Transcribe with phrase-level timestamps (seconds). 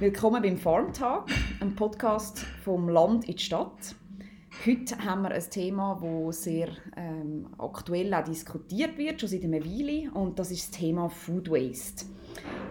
[0.00, 1.26] Willkommen beim Farm Talk,
[1.60, 3.94] einem Podcast vom Land in die Stadt.
[4.64, 9.62] Heute haben wir ein Thema, das sehr ähm, aktuell auch diskutiert wird, schon seit einer
[9.62, 12.06] Weile, und das ist das Thema Food Waste.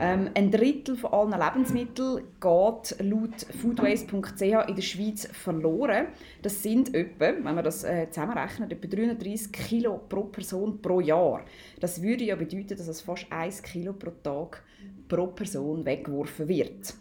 [0.02, 6.08] Ähm, ein Drittel von allen Lebensmitteln geht laut foodwaste.ch in der Schweiz verloren.
[6.42, 11.44] Das sind etwa, wenn man das äh, zusammenrechnet, etwa 330 Kilo pro Person pro Jahr.
[11.82, 14.64] Das würde ja bedeuten, dass es fast 1 Kilo pro Tag
[15.10, 16.94] pro Person weggeworfen wird.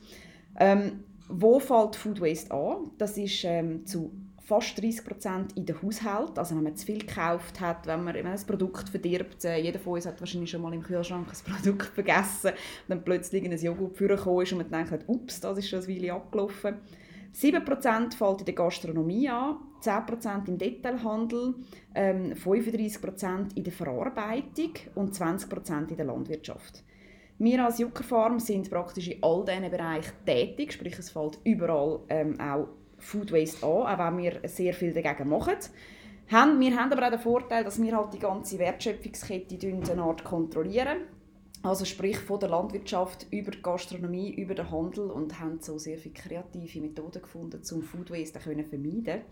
[0.58, 2.90] Ähm, wo fällt Food Waste an?
[2.98, 4.10] Das ist ähm, zu
[4.48, 6.38] fast 30 Prozent in den Haushalt.
[6.38, 9.58] Also wenn man zu viel gekauft hat, wenn man, wenn man ein Produkt verdirbt, äh,
[9.58, 12.52] jeder von uns hat wahrscheinlich schon mal im Kühlschrank ein Produkt vergessen
[12.88, 16.14] dann plötzlich ein Joghurt vorgekommen ist und man denkt, ups, das ist schon ein Weile
[16.14, 16.76] abgelaufen.
[17.34, 21.54] 7% fällt in der Gastronomie an, 10% im Detailhandel,
[21.94, 26.82] ähm, 35% in der Verarbeitung und 20% in der Landwirtschaft.
[27.38, 32.40] Wir als Juckerfarm sind praktisch in all diesen Bereichen tätig, sprich es fällt überall ähm,
[32.40, 35.56] auch Food Waste an, auch wenn wir sehr viel dagegen machen.
[36.30, 40.98] Wir haben aber auch den Vorteil, dass wir halt die ganze Wertschöpfungskette eine Art kontrollieren.
[41.62, 45.98] Also sprich von der Landwirtschaft über die Gastronomie, über den Handel und haben so sehr
[45.98, 49.22] viele kreative Methoden gefunden, um Food Waste zu vermeiden.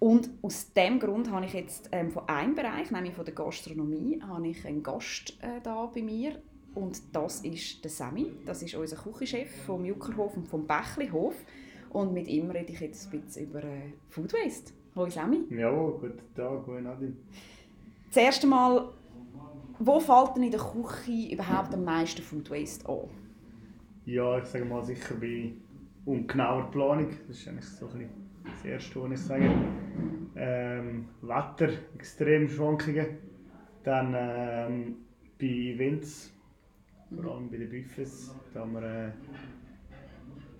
[0.00, 4.20] Und aus diesem Grund habe ich jetzt ähm, von einem Bereich, nämlich von der Gastronomie,
[4.26, 6.42] habe ich einen Gast äh, da bei mir.
[6.74, 8.32] Und das ist der Sami.
[8.44, 11.36] Das ist unser Küchenchef vom Juckerhof und vom Bächlihof.
[11.94, 14.72] Und mit ihm rede ich jetzt ein bisschen über äh, Food Waste.
[14.96, 15.44] Hallo Sammy.
[15.50, 17.12] Ja, guten Tag, hallo Nadine.
[18.08, 18.88] Das erste Mal,
[19.78, 23.08] wo fällt denn in der Küche überhaupt am meisten Food Waste an?
[24.06, 25.52] Ja, ich sage mal sicher bei
[26.04, 27.10] ungenauer Planung.
[27.28, 28.10] Das ist eigentlich so ein
[28.44, 29.54] das Erste, was ich sage.
[30.34, 33.06] Ähm, Wetter, extreme Schwankungen.
[33.84, 34.96] Dann ähm,
[35.38, 36.32] bei Events,
[37.14, 39.12] vor allem bei den Buffets, da haben wir äh,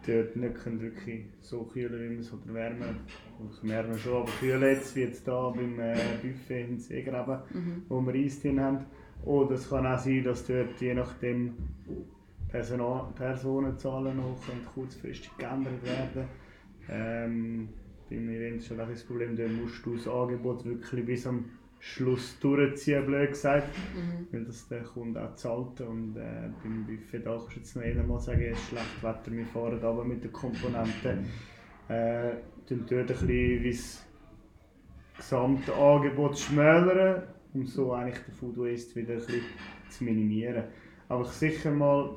[0.07, 2.97] dort nicht wirklich so kühlen, wie man es oder wärmen
[3.41, 7.83] Also wärmen schon, aber kühlen jetzt, wie jetzt hier beim äh, Buffet in Seegraben, mhm.
[7.89, 8.87] wo wir Eis drin haben.
[9.25, 11.55] Oder es kann auch sein, dass dort je nachdem
[12.49, 14.39] Personal Personenzahlen noch
[14.75, 16.29] kurzfristig geändert werden.
[16.89, 17.69] Ähm,
[18.09, 21.47] beim Event ist halt auch das Problem, da musst du das Angebot wirklich bis am
[21.87, 23.69] Schluss durchziehen, blöd gesagt.
[23.95, 24.27] Mhm.
[24.33, 25.83] Weil das der Kunde auch zahlt.
[25.83, 29.31] Und äh, beim Buffet da kannst du jetzt noch einmal sagen, es ist schlecht Wetter,
[29.31, 31.27] wir fahren aber mit den Komponenten.
[31.89, 32.31] Äh,
[32.67, 34.07] dort ein bisschen das
[35.19, 39.43] gesamte Angebot schmälern, um so eigentlich den Food Waste wieder ein bisschen
[39.91, 40.65] zu minimieren.
[41.11, 42.17] Aber sicher mal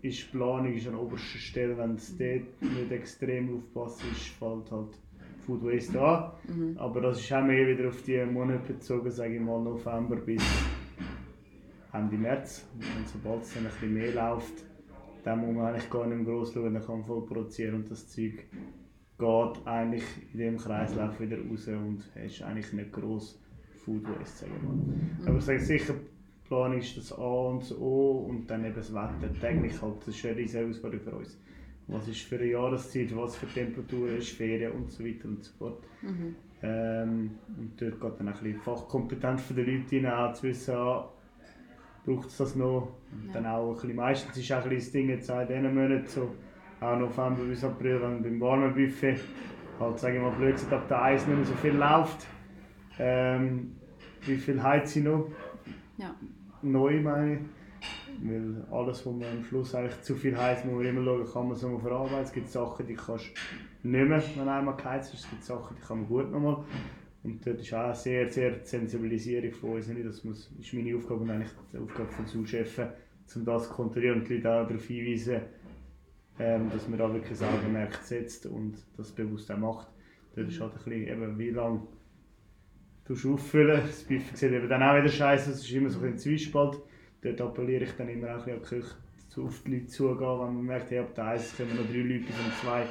[0.00, 4.70] ist die Planung ist an oberster Stelle, wenn es dort nicht extrem aufpasst ist, fällt
[4.72, 4.98] halt
[5.46, 6.32] Food Waste an.
[6.48, 6.76] Mhm.
[6.78, 10.42] Aber das ist auch mehr wieder auf die Monate bezogen, sage ich mal November bis
[11.92, 12.66] Ende März.
[12.74, 14.64] Und sobald es dann ein bisschen mehr läuft,
[15.24, 17.90] dann muss man eigentlich gar nicht mehr gross schauen, dann kann man voll produzieren und
[17.90, 18.44] das Zeug
[19.18, 23.40] geht eigentlich in dem Kreislauf wieder raus und ist eigentlich nicht gross
[23.84, 24.74] Food Waste, sage ich mal.
[24.74, 25.26] Mhm.
[25.26, 25.94] Aber ich sage sicher,
[26.48, 29.32] Planung ist das A und das O und dann eben das Wetter.
[29.40, 31.38] Täglich halt, das ist eine riesige Herausforderung für uns
[31.88, 35.52] was ist für eine Jahreszeit, was für Temperaturen ist, Ferien und so weiter und so
[35.58, 35.84] fort.
[36.02, 36.36] Mhm.
[36.62, 40.74] Ähm, und dort geht dann auch ein bisschen Fachkompetenz von den Leuten hinein, zu wissen,
[40.74, 41.08] ah,
[42.04, 42.92] braucht es das noch.
[43.10, 43.32] Und ja.
[43.34, 46.06] dann auch ein bisschen, meistens ist auch ein bisschen das Ding jetzt in diesen Monaten,
[46.06, 46.34] so
[46.80, 49.20] auch November bis April, wenn beim warmen Buffet
[49.78, 52.26] halt, sage ich mal, blöd gesagt, ab der Eis nicht mehr so viel läuft.
[52.98, 53.76] Ähm,
[54.22, 55.28] wie viel heizt sie noch?
[55.96, 56.14] Ja.
[56.62, 57.40] Neu meine ich.
[58.20, 61.48] Weil alles, was man am Schluss eigentlich zu viel heizt, muss man immer schauen, kann
[61.48, 62.24] man es nochmal verarbeiten.
[62.24, 63.26] Es gibt Sachen, die kannst
[63.82, 65.24] du nicht mehr, wenn einmal geheizt ist.
[65.24, 66.64] Es gibt Sachen, die kann man gut nochmal.
[67.24, 69.86] Und dort ist auch sehr, sehr die Sensibilisierung von uns.
[69.88, 72.78] Das muss, ist meine Aufgabe und eigentlich die Aufgabe des Zuschefs,
[73.34, 75.40] um das zu kontrollieren und die Leute auch darauf hinweisen,
[76.38, 79.88] ähm, dass man da wirklich ein Augenmerk setzt und das bewusst auch macht.
[80.34, 81.82] Dort ist halt ein bisschen, eben, wie lange
[83.04, 83.82] du auffüllen.
[83.86, 86.80] Das Buffet sieht eben dann auch wieder scheiße, es ist immer so ein Zwiespalt
[87.22, 88.94] dort appelliere ich dann immer auch an die Küche,
[89.38, 92.24] auf die Leute zugehen, wenn man merkt, hey, ab der 1 kommen noch drei Leute
[92.24, 92.86] bis um 2.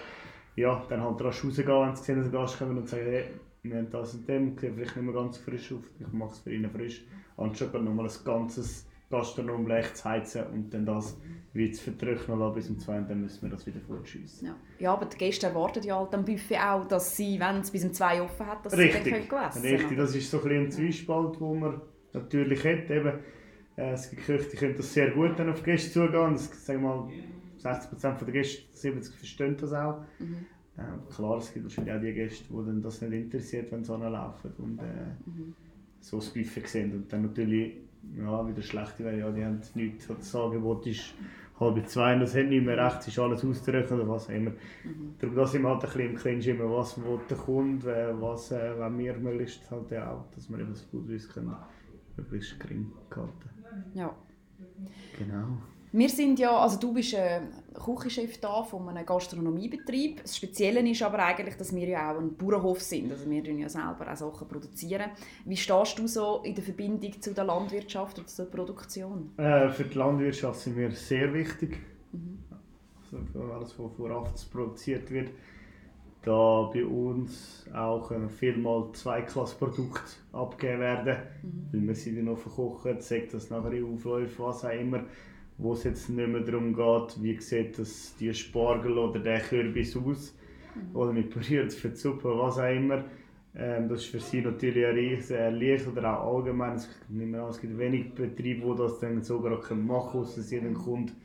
[0.56, 3.26] Ja, dann halt rasch rausgehen, wenn sie sehen, dass ein Gast kommt und sagen, hey,
[3.64, 6.54] wir haben das und dem, vielleicht nicht mehr ganz frisch auf, ich mache es für
[6.54, 7.06] ihn frisch,
[7.38, 11.20] anstatt nochmal ein ganzes Gastronomblech zu heizen und dann das
[11.54, 14.48] wie zu vertrocknen lassen bis um 2 und dann müssen wir das wieder fortschiessen.
[14.48, 14.56] Ja.
[14.80, 17.84] ja, aber die Gäste erwarten ja halt am Buffet auch, dass sie, wenn es bis
[17.84, 19.04] um 2 offen hat, dass Richtig.
[19.04, 21.82] sie dann können essen Richtig, das ist so ein, bisschen ein Zwiespalt, den man
[22.14, 22.90] natürlich hat.
[22.90, 23.20] Eben,
[23.78, 26.34] äh, es gibt Köche, die können das sehr gut dann auf die Gäste zugehen.
[26.34, 27.10] Das, sagen mal,
[27.62, 30.02] 60% der Gäste, 70 verstehen das auch.
[30.20, 30.46] Mhm.
[30.78, 33.92] Äh, klar, es gibt wahrscheinlich auch die Gäste, die dann das nicht interessiert, wenn sie
[33.98, 34.84] laufen und äh,
[35.26, 35.54] mhm.
[36.00, 36.94] so das Buffet sehen.
[36.94, 37.78] Und dann natürlich
[38.18, 41.14] ja, wieder schlechte wäre, ja, die haben nichts, das Angebot ist
[41.60, 44.50] halb zwei, das hat nicht mehr recht, ist alles auszurechnen oder was immer.
[44.50, 45.16] Mhm.
[45.20, 48.74] Darum da sind wir halt ein bisschen im Clinch immer, was der Kunde, was äh,
[48.80, 51.56] wenn wir möglichst halt auch, dass wir eben das Foodwiss können
[52.18, 53.61] möglichst gering halten.
[53.94, 54.16] Ja.
[55.18, 55.58] Genau.
[55.94, 60.22] Wir sind ja, also du bist ein Küchenchef da von einem Gastronomiebetrieb.
[60.22, 63.12] Das Spezielle ist aber eigentlich, dass wir ja auch ein Bauernhof sind.
[63.12, 64.48] Also wir produzieren ja selber auch Sachen.
[64.48, 65.12] produzieren.
[65.44, 69.32] Wie stehst du so in der Verbindung zu der Landwirtschaft oder zur Produktion?
[69.38, 71.78] Äh, für die Landwirtschaft sind wir sehr wichtig.
[72.14, 72.40] Mhm.
[73.04, 75.32] Also für alles, was vorab produziert wird.
[76.24, 80.02] Da bei uns auch äh, vielmal Zweiklassprodukte
[80.34, 81.68] abgegeben werden, mhm.
[81.72, 85.06] weil wir sie dann noch verkochen, sagt das nachher in Aufläufen, was auch immer
[85.62, 89.96] wo es jetzt nicht mehr darum geht, wie sieht das die Spargel oder der Kürbis
[89.96, 90.36] aus
[90.76, 90.96] mhm.
[90.96, 93.04] oder mit püriert für die Suppe, was auch immer.
[93.56, 96.76] Ähm, das ist für sie natürlich ein riesen Licht oder auch allgemein.
[96.76, 96.90] Es,
[97.50, 101.16] es gibt wenig Betriebe, die das dann sogar machen können, außer sie einen Kunden,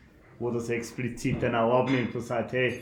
[0.41, 2.81] der das explizit dann auch abnimmt und sagt, hey,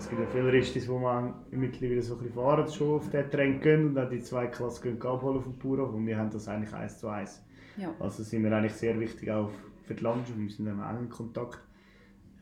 [0.00, 3.30] es gibt ja viele Ristis, wo man mittlerweile so ein bisschen fahren, schon auf den
[3.30, 6.48] Trend gehen und dann die zwei Klassen abholen auf dem Bauernhof und wir haben das
[6.48, 7.44] eigentlich eins zu eins.
[7.76, 7.94] Ja.
[8.00, 9.52] Also sind wir eigentlich sehr wichtig auf
[9.84, 11.58] für die Landschaft, wir sind auch in Kontakt.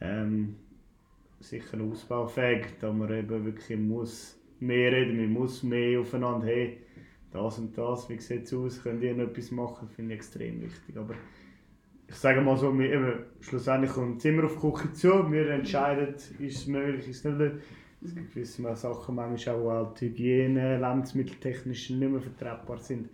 [0.00, 0.54] Ähm,
[1.40, 6.78] sicher ausbaufähig, da man eben wirklich muss mehr reden, man muss mehr aufeinander, hey,
[7.32, 10.62] das und das, wie sieht es aus, könnt ihr noch etwas machen, finde ich extrem
[10.62, 10.96] wichtig.
[10.96, 11.14] Aber
[12.08, 16.14] ich sage mal so, wir, eben, schlussendlich kommt immer auf die Küche zu, wir entscheiden,
[16.14, 17.56] ist es möglich, ist es nicht.
[18.02, 23.10] Es gibt gewisse Sachen, manchmal auch halt Hygiene, lebensmitteltechnisch nicht mehr vertretbar sind.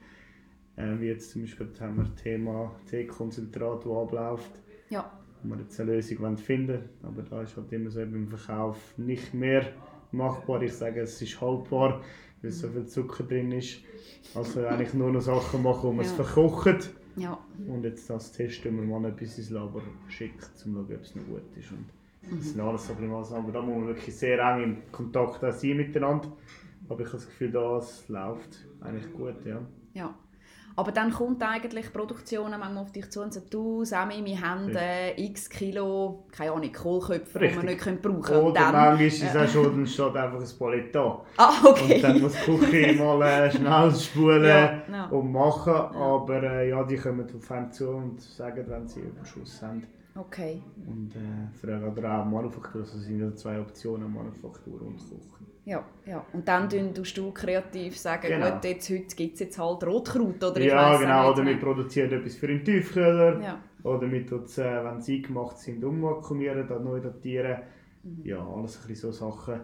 [0.76, 4.50] Äh, wie jetzt zum Beispiel haben wir das Thema Teekonzentrat, das abläuft.
[4.90, 5.10] Ja.
[5.42, 6.88] Wo wir jetzt eine Lösung finden wollen.
[7.02, 9.72] Aber da ist halt immer so im Verkauf nicht mehr
[10.12, 10.62] machbar.
[10.62, 12.02] Ich sage, es ist haltbar,
[12.42, 13.80] weil so viel Zucker drin ist.
[14.34, 16.10] Also eigentlich nur noch Sachen machen, wo man ja.
[16.10, 16.90] es verkocht.
[17.16, 17.38] Ja.
[17.66, 21.14] Und jetzt das testen wir mal etwas ins Labor schicken, um zu schauen, ob es
[21.14, 21.70] noch gut ist.
[21.70, 21.86] Und
[22.30, 22.38] mhm.
[22.38, 23.36] das sind alles so.
[23.36, 26.32] Aber da muss man wirklich sehr eng in Kontakt sein miteinander.
[26.88, 29.60] Aber ich habe das Gefühl, das läuft eigentlich gut, ja.
[29.94, 30.14] Ja.
[30.76, 34.40] Aber dann kommt eigentlich die Produktion manchmal auf dich zu und sagt, du Sammy, wir
[34.40, 38.42] haben äh, x Kilo, keine Ahnung, Kohlköpfe, die wir nicht können brauchen können.
[38.42, 41.20] Oder dann, manchmal ist es auch schon, steht einfach ein da.
[41.36, 41.94] Ah, okay.
[41.94, 45.06] Und dann muss die Küche mal äh, schnell spulen ja, ja.
[45.06, 45.74] und machen.
[45.74, 49.86] Aber äh, ja, die kommen auf einen zu und sagen, wenn sie Überschuss haben.
[50.16, 50.62] Okay.
[50.86, 55.44] Und äh, fragen auch Manufaktur, also sind ja zwei Optionen, Manufaktur und Küche.
[55.64, 56.24] Ja, ja.
[56.32, 58.52] Und dann tust du kreativ sagen, genau.
[58.52, 61.32] gut, jetzt, heute gibt es jetzt halt Rotkraut oder ich Ja, genau.
[61.32, 63.40] Oder wir produzieren etwas für einen Tiefkühler.
[63.40, 63.58] Ja.
[63.82, 67.62] Oder wir tun es, äh, wenn sie gemacht sind, umvakuumieren, dann neu datieren.
[68.02, 68.20] Mhm.
[68.24, 69.60] Ja, alles ein so Sachen,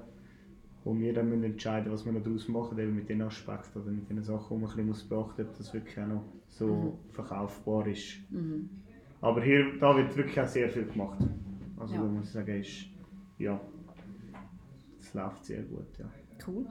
[0.85, 4.08] wo wir dann müssen entscheiden was wir daraus machen, eben mit den Aspekten oder mit
[4.11, 6.93] den Sachen, die man ein bisschen beachten muss, dass das wirklich auch noch so mhm.
[7.12, 8.19] verkaufbar ist.
[8.31, 8.70] Mhm.
[9.20, 11.19] Aber hier da wird wirklich auch sehr viel gemacht.
[11.78, 12.00] Also ja.
[12.00, 12.87] da muss ich sagen, ist,
[13.38, 13.61] ja,
[14.99, 16.06] es läuft sehr gut, ja.
[16.46, 16.67] Cool.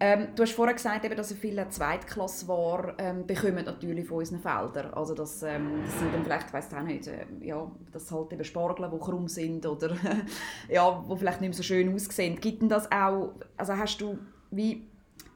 [0.00, 4.94] Ähm, du hast vorhin gesagt, eben, dass viele Zweitklassware ähm, bekommen natürlich von unseren Feldern.
[4.94, 8.32] Also das, ähm, das sind dann vielleicht, ich weiß auch nicht, äh, ja, das halt
[8.32, 9.96] eben Spargel, die krumm sind oder
[10.68, 12.38] ja, wo vielleicht nicht mehr so schön aussehen.
[12.40, 14.18] Gibt denn das auch, also hast du,
[14.52, 14.86] wie,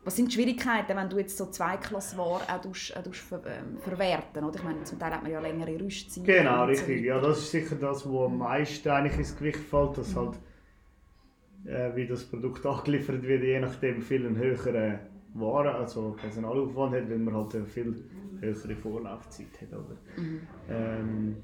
[0.05, 3.79] was sind die Schwierigkeiten, wenn du jetzt so Zweitklassware auch, tust, auch tust ver, ähm,
[3.79, 4.57] verwerten oder?
[4.57, 6.25] Ich meine, zum Teil hat man ja längere Rüstzeit.
[6.25, 7.01] Genau, richtig.
[7.01, 10.19] So ja, das ist sicher das, was am meisten eigentlich ins Gewicht fällt, dass mhm.
[10.19, 10.39] halt
[11.67, 14.99] äh, wie das Produkt angeliefert wird, je nachdem viel einen höheren
[15.35, 18.05] Waren, also Personalaufwand hat, weil man halt eine viel
[18.41, 19.73] höhere Vorlaufzeit hat.
[19.73, 19.97] Oder?
[20.17, 20.41] Mhm.
[20.69, 21.37] Ähm,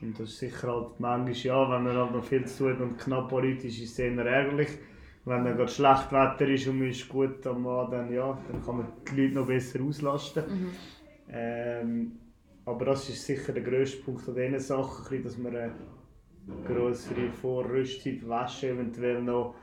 [0.00, 2.98] und das ist sicher halt manchmal, ja, wenn man halt noch viel zu tun und
[2.98, 4.68] knapp politisch ist, es eher ärgerlich.
[5.24, 8.62] Wenn dann gerade schlecht Wetter ist und man ist gut am Mann, dann, ja, dann
[8.62, 10.44] kann man die Leute noch besser auslasten.
[10.46, 10.70] Mhm.
[11.30, 12.12] Ähm,
[12.66, 15.70] aber das ist sicher der grösste Punkt an diesen Sachen, dass man äh,
[16.66, 19.54] größere Vorrüstzeit, Wäsche eventuell noch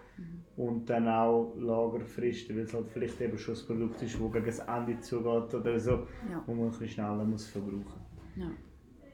[0.55, 4.45] und dann auch Lagerfristen, weil es halt vielleicht eben schon ein Produkt ist, das gegen
[4.45, 6.43] das Ende zugeht oder so, ja.
[6.45, 8.01] wo man ein bisschen schneller muss verbrauchen
[8.35, 8.51] ja.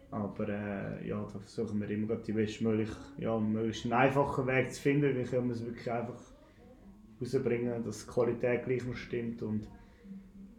[0.09, 4.81] Aber äh, ja, da versuchen wir immer die bestmöglich, ja, möglichst einen einfachen Weg zu
[4.81, 6.15] finden, wie können wir es wirklich einfach
[7.21, 9.41] rausbringen, dass die Qualität gleich noch stimmt.
[9.43, 9.67] Und,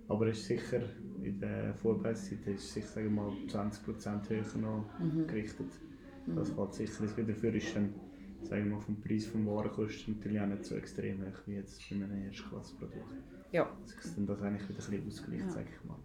[0.08, 0.82] aber es ist sicher,
[1.22, 5.26] in der Vorbereitungszeit ist es sicher sagen wir mal 20% höher noch mhm.
[5.26, 5.70] gerichtet.
[6.26, 7.94] Das fällt sicher nicht dafür ist dann,
[8.42, 11.80] sagen wir mal, vom Preis des Warenkosten natürlich auch nicht so extrem hoch wie jetzt
[11.88, 13.14] bei einem Erstklasseprodukt.
[13.50, 13.68] Ja.
[13.86, 15.50] Ist dann das eigentlich wieder ein bisschen ausgleicht, ja.
[15.50, 15.96] sage ich mal.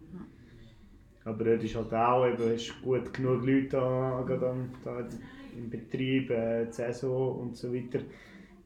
[1.24, 5.08] Aber dort ist halt auch, eben, hast gut genug Leute da, da, da
[5.56, 8.00] im Betrieb, äh, die Saison und so weiter.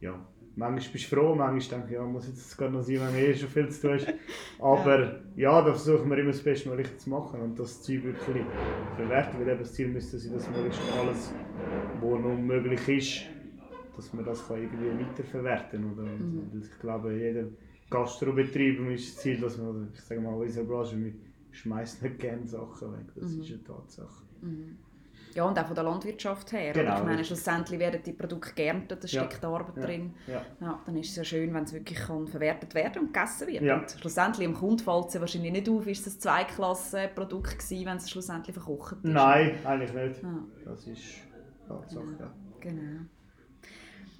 [0.00, 0.26] ja,
[0.58, 3.16] manchmal bist du froh, manchmal denke ich, ja, muss jetzt gar noch sein, wenn man
[3.16, 4.08] eh schon viel zu tun ist.
[4.58, 8.44] Aber ja, ja da versuchen wir immer das Bestmögliche zu machen und das Zeug wirklich
[8.96, 11.32] verwerten, weil eben das Ziel müsste sein, dass möglichst alles,
[12.00, 13.22] was noch möglich ist,
[13.96, 16.50] dass man das kann irgendwie weiterverwerten kann.
[16.52, 16.62] Mhm.
[16.62, 17.44] Ich glaube, jeder
[17.88, 21.12] Gastrobetrieb ist das Ziel, dass man, ich sage mal, unsere Branche, wir
[21.52, 23.40] schmeißen nicht gerne Sachen weg, das mhm.
[23.40, 24.24] ist eine Tatsache.
[24.42, 24.76] Mhm.
[25.38, 26.72] Ja, und auch von der Landwirtschaft her.
[26.72, 29.24] Genau, ich meine, schlussendlich werden die Produkte geerntet, da ja.
[29.24, 29.82] steckt Arbeit ja.
[29.84, 30.14] drin.
[30.26, 30.42] Ja.
[30.60, 30.80] ja.
[30.84, 33.62] dann ist es ja schön, wenn es wirklich kann verwertet werden und gegessen wird.
[33.62, 33.78] Ja.
[33.78, 37.96] Und schlussendlich im Kunden fällt es wahrscheinlich nicht auf, ist es ein Zweiklassen-Produkt gewesen, wenn
[37.98, 39.04] es schlussendlich verkocht ist.
[39.04, 40.24] Nein, eigentlich nicht.
[40.64, 41.02] Das ist
[41.68, 42.34] Tatsache, ja.
[42.58, 43.02] Genau.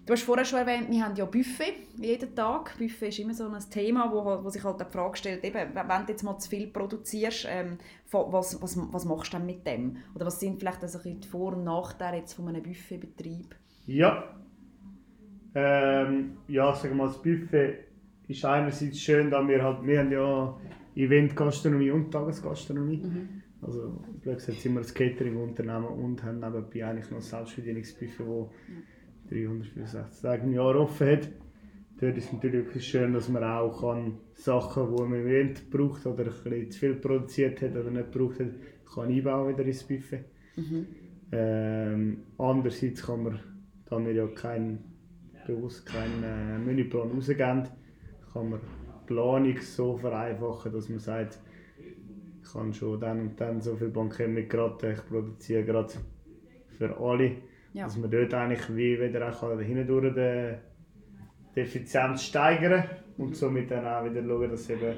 [0.08, 2.78] Du hast vorher schon erwähnt, wir haben ja Buffet jeden Tag.
[2.78, 6.06] Buffet ist immer so ein Thema, wo, wo sich halt die Frage stellt, eben, wenn
[6.06, 7.76] du jetzt mal zu viel produzierst, ähm,
[8.10, 9.98] was, was, was machst du dann mit dem?
[10.14, 13.54] Oder was sind vielleicht also die Vor- und Nachteile jetzt von einem Buffetbetrieb?
[13.84, 14.34] Ja,
[15.54, 17.74] ähm, ja, sagen wir mal, das Buffet
[18.28, 20.58] ist einerseits schön, da wir halt, wir haben ja
[20.96, 23.02] Eventgastronomie und Tagesgastronomie.
[23.04, 23.42] Mhm.
[23.60, 28.50] Also, blöd gesagt, sind wir ein Catering-Unternehmen und haben nebenbei eigentlich noch ein Selbstbedienungsbuffet, wo
[28.68, 28.97] mhm
[29.28, 31.28] 365 Tage im Jahr offen hat.
[32.00, 36.06] Dort ist es natürlich schön, dass man auch kann Sachen, die man im Event braucht
[36.06, 38.50] oder ein bisschen zu viel produziert hat oder nicht braucht hat,
[38.94, 40.24] kann einbauen wieder ins Buffet.
[40.56, 40.86] Mhm.
[41.32, 43.40] Ähm, andererseits kann man,
[43.86, 44.88] da wir ja keinen
[45.48, 47.68] bewusst keinen äh, Menüplan rausgeben,
[48.32, 51.40] kann man die Planung so vereinfachen, dass man sagt,
[51.78, 55.92] ich kann schon dann und dann so viel Bankett mit gerade, ich produziere gerade
[56.76, 57.36] für alle
[57.78, 57.84] ja.
[57.84, 60.54] Dass man dort eigentlich wie wieder auch hindurch die,
[61.54, 62.84] die Effizienz steigern
[63.16, 64.94] und somit dann auch wieder schauen, dass es eben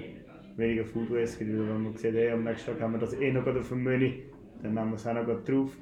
[0.56, 1.58] weniger Food Waste gibt.
[1.58, 3.84] Weil wenn man sieht, hey, am nächsten Tag haben wir das eh noch auf dem
[3.84, 4.12] Menü,
[4.62, 5.76] dann nehmen wir es auch noch drauf.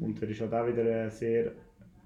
[0.00, 1.44] Und da ist halt auch wieder sehr,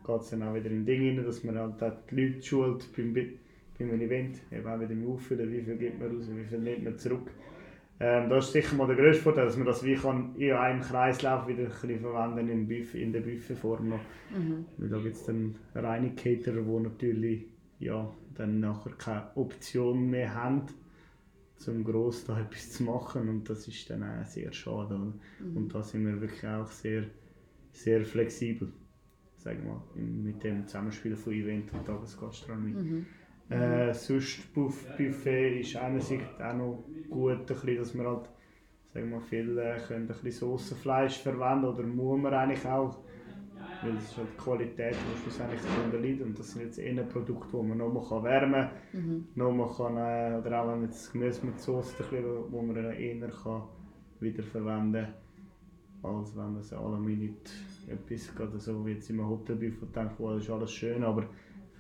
[0.06, 2.92] geht es dann auch wieder in Dinge rein, dass man halt auch die Leute schult
[2.96, 6.58] beim, beim Event, eben auch wieder im Auffüllen, wie viel gibt man raus, wie viel
[6.58, 7.30] nimmt man zurück.
[8.00, 10.80] Ähm, das ist sicher mal der grösste Vorteil, dass man das wie kann in einem
[10.80, 14.00] Kreislauf wieder ein bisschen verwenden in, in der Buffetform noch.
[14.37, 14.64] Mhm.
[14.78, 17.46] Weil da gibt es dann reine Caterer, die natürlich
[17.78, 20.62] ja, dann nachher keine Option mehr haben,
[21.56, 24.99] zum gross da etwas zu machen und das ist dann auch sehr schade.
[24.99, 25.56] Mhm.
[25.56, 27.04] Und da sind wir wirklich auch sehr,
[27.72, 28.72] sehr flexibel,
[29.37, 32.72] sagen wir, mit dem Zusammenspiel von Event und Tagesgastronomie.
[32.72, 33.06] Mhm.
[33.52, 38.28] Äh, sonst Buffet ist einerseits auch noch gut, bisschen, dass wir halt,
[38.94, 42.99] sagen wir, viel äh, können ein bisschen Soßenfleisch verwenden oder muss man eigentlich auch,
[43.82, 47.02] weil das ist halt die Qualität, die schlussendlich darunter liegt und das sind jetzt eher
[47.04, 49.28] Produkte, die man noch mal wärmen kann, mhm.
[49.35, 51.94] noch mal kann, äh, oder auch wenn jetzt Gemüse mit Soße,
[52.50, 53.62] wo man eher kann
[54.21, 55.09] wiederverwenden
[56.00, 57.50] kann, als wenn man es alle Minute
[57.88, 61.25] etwas, gerade so wie jetzt im Hotelbuffet denkt, wo ist alles schön, aber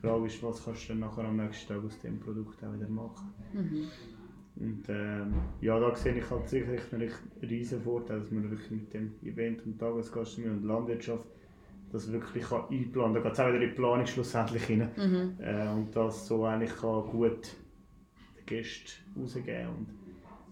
[0.02, 2.72] die Frage ist, was kannst du dann nachher am nächsten Tag aus dem Produkt auch
[2.74, 3.32] wieder machen.
[3.52, 3.88] Mhm.
[4.56, 7.10] Und ähm, ja, da sehe ich halt sicherlich einen
[7.48, 11.26] riesen Vorteil, dass man wirklich mit dem Event und Tagesgastronomie und Landwirtschaft
[11.90, 13.22] das wirklich kann einplanen kann.
[13.22, 14.90] Da geht es auch wieder in die Planung schlussendlich rein.
[14.96, 15.34] Mhm.
[15.38, 17.56] Äh, und das so eigentlich kann gut
[18.38, 19.88] den Gästen rausgeben und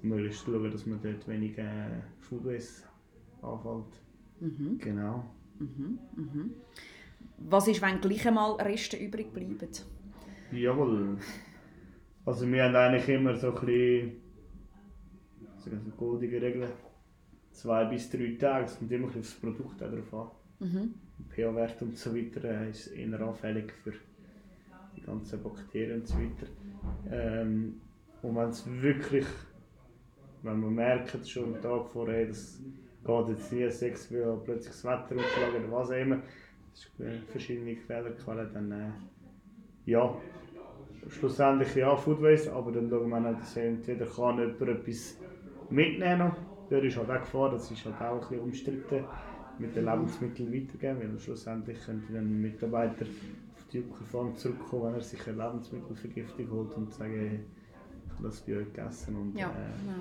[0.03, 2.85] möglichst schauen, dass man dort weniger äh, Food Waste
[3.43, 4.01] anfällt.
[4.41, 4.79] Mhm.
[4.79, 5.25] Genau.
[5.59, 5.99] Mhm.
[7.41, 9.69] Was ist, wenn gleich einmal Reste übrig bleiben?
[10.53, 11.19] Jawohl.
[12.25, 14.13] Also wir haben eigentlich immer so ein bisschen,
[15.59, 16.69] so goldige Regel,
[17.53, 18.67] zwei bis drei Tage.
[18.67, 20.67] Es kommt immer auf das Produkt drauf an.
[20.67, 20.95] Mhm.
[21.31, 23.95] pH-Wert und so weiter äh, ist eher anfällig für
[24.95, 26.47] die ganzen Bakterien und so weiter.
[27.11, 27.81] Ähm,
[28.23, 29.27] und wenn es wirklich,
[30.43, 32.61] wenn man merkt schon einen Tag vorher, das
[33.05, 36.23] geht jetzt nie sechs, weil plötzlich das Wetter aufschlagen oder was auch immer,
[37.29, 38.15] verschiedene Quellen,
[38.53, 38.91] dann äh,
[39.91, 40.15] ja,
[41.09, 45.17] schlussendlich ja Food Waste, aber dann schauen wir dass entweder kann jemand etwas
[45.71, 46.33] mitnehmen.
[46.71, 49.05] Der ist halt auch Gefahr, das ist halt auch ein bisschen umstritten,
[49.59, 54.95] mit den Lebensmitteln weitergeben, weil schlussendlich könnte dann ein Mitarbeiter auf die Uckerfarm zurückkommen, wenn
[54.95, 57.41] er sich eine Lebensmittelvergiftung holt und sagen, hey,
[58.07, 59.17] ich habe das bei euch gegessen.
[59.17, 59.95] Und, ja, äh, ja.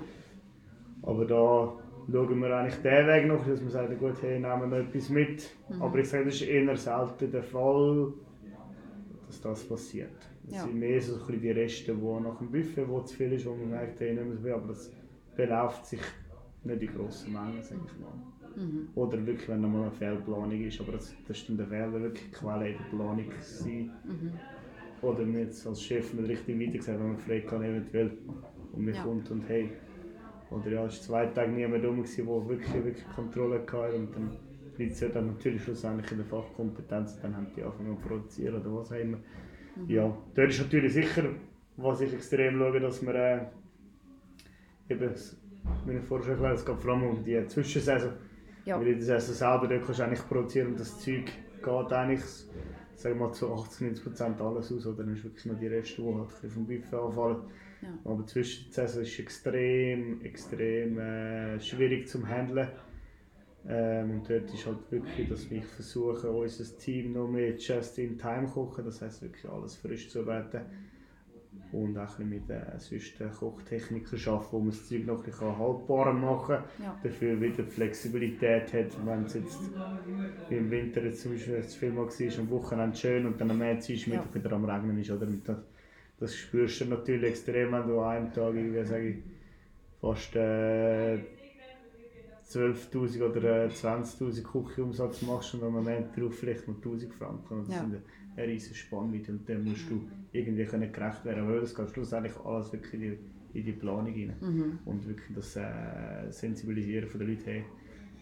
[1.02, 1.72] Aber da
[2.12, 5.50] schauen wir eigentlich den Weg noch, dass wir sagen, gut, hey, nehmen wir etwas mit.
[5.68, 5.82] Mhm.
[5.82, 8.12] Aber ich sage, das ist eher selten der Fall,
[9.26, 10.10] dass das passiert.
[10.48, 10.62] Es ja.
[10.62, 13.54] sind mehr so ein die Reste, die nach dem Buffet, wo zu viel ist, wo
[13.54, 14.90] man merkt, hey, so viel, aber das
[15.36, 16.00] beläuft sich
[16.64, 18.12] nicht in grossen Mengen, sage ich mal.
[18.56, 18.88] Mhm.
[18.94, 22.32] Oder wirklich, wenn nochmal eine Fehlplanung ist, aber das, das ist dann der Fehler wirklich
[22.32, 23.90] Quelle in der Planung sein.
[24.04, 24.32] Mhm.
[25.02, 28.10] Oder jetzt als Chef nicht richtig weitergesagt, wenn man fragt kann, eventuell
[28.72, 29.02] und mir ja.
[29.02, 29.70] kommt und hey,
[30.50, 33.94] oder ja, es war zwei Tage niemand rum, der wirklich, wirklich Kontrolle hatte.
[33.94, 34.36] Und dann
[34.76, 37.20] liegt es ja dann natürlich schlussendlich in der Fachkompetenz.
[37.20, 39.18] Dann haben die angefangen zu produzieren oder was auch immer.
[39.76, 39.88] Mhm.
[39.88, 41.24] Ja, dort ist natürlich sicher,
[41.76, 43.40] was ich extrem schaue, dass wir äh,
[44.88, 45.10] eben,
[45.86, 48.12] wie ich vorher schon erklärt es geht vor allem um die Zwischensaison.
[48.64, 48.78] Ja.
[48.78, 51.26] Weil in der Saison selber dort kannst du eigentlich produzieren und das Zeug
[51.62, 52.22] geht eigentlich
[53.00, 54.86] sagen wir mal zu 80, 90 Prozent alles aus.
[54.86, 57.36] Oder dann ist wirklich noch die Reste, die halt vom Buffet anfallen.
[57.82, 57.88] Ja.
[58.04, 62.68] Aber die Zwischensaison ist extrem, extrem äh, schwierig zu handeln.
[63.68, 68.18] Ähm, und dort ist halt wirklich, dass wir versuchen, unser Team noch mehr just in
[68.18, 68.84] time kochen.
[68.84, 70.60] Das heisst wirklich alles frisch zu arbeiten
[71.72, 75.58] und auch ein mit äh, sonst Kochtechnikern arbeiten, wo man das Zeug noch ein bisschen
[75.58, 76.64] haltbarer machen kann.
[76.82, 76.98] Ja.
[77.02, 79.58] Dafür wieder Flexibilität hat, wenn es jetzt
[80.50, 83.58] im Winter jetzt zum Beispiel zu viel mal war, am Wochenende schön und dann am
[83.58, 84.22] März ist ja.
[84.32, 85.10] wieder am Regnen ist.
[85.10, 85.26] Oder?
[85.44, 85.56] Das,
[86.20, 89.16] das spürst du natürlich extrem, wenn du an einem Tag irgendwie, sage ich,
[90.00, 91.18] fast äh,
[92.50, 97.64] 12'000 oder äh, 20'000 Küchenumsatz machst und am Moment drauf vielleicht noch 1000 Franken.
[97.64, 97.80] Das ja.
[97.80, 98.02] sind
[98.36, 102.36] eine riesige Spannweite und dann musst du irgendwie können gerecht werden, weil das geht schlussendlich
[102.44, 104.34] alles wirklich in die, in die Planung rein.
[104.40, 104.78] Mhm.
[104.84, 107.64] Und wirklich das äh, Sensibilisieren der Leute, hey,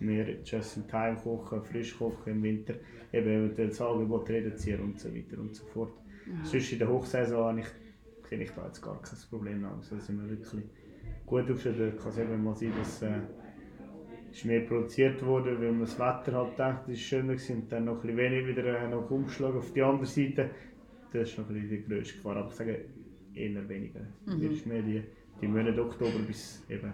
[0.01, 2.75] wir just in time kochen, frisch kochen im Winter,
[3.13, 5.93] eben eventuell das Angebot reduzieren und so weiter und so fort.
[6.27, 6.45] Mhm.
[6.45, 7.67] Sonst in der Hochsaison ich,
[8.29, 9.65] sehe ich da jetzt gar kein Problem.
[9.65, 10.65] Also da sind wir wirklich
[11.27, 11.95] gut aufgestellt.
[11.97, 13.21] Es kann eben mal sein, dass äh,
[14.31, 17.73] ist mehr produziert wurde, weil man das Wetter halt denkt, es ist schöner war und
[17.73, 20.51] dann noch ein bisschen weniger wieder äh, noch umgeschlagen auf die andere Seite.
[21.13, 22.85] Das ist noch ein bisschen die grösste Gefahr, aber ich sage
[23.35, 24.01] eher weniger.
[24.27, 24.51] Mhm.
[24.51, 25.03] ist mehr die,
[25.41, 26.93] die Monate Oktober bis eben